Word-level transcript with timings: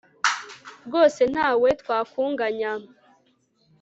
rwose, 0.85 1.21
nta 1.33 1.49
we 1.61 1.69
twakunganya 1.81 2.71